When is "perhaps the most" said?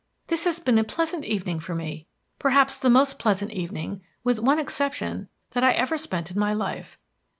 2.39-3.19